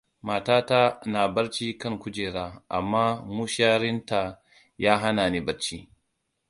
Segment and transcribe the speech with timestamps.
[0.27, 2.45] Matata na barci kan kujera,
[2.77, 3.03] amma
[3.35, 4.21] musharinta
[4.83, 5.77] ya hanani barci.